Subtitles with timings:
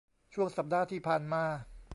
[0.33, 1.43] ช่วงสัปดาห์ที่ผ่านมา